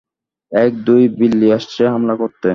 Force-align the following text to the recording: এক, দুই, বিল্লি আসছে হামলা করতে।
এক, 0.51 0.71
দুই, 0.85 1.03
বিল্লি 1.19 1.47
আসছে 1.53 1.83
হামলা 1.87 2.15
করতে। 2.15 2.49